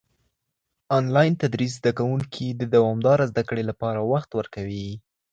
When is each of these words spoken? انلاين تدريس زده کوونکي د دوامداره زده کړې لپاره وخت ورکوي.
انلاين 0.97 1.33
تدريس 1.41 1.71
زده 1.79 1.91
کوونکي 1.99 2.45
د 2.51 2.61
دوامداره 2.75 3.23
زده 3.31 3.43
کړې 3.49 3.63
لپاره 3.69 3.99
وخت 4.11 4.29
ورکوي. 4.39 4.87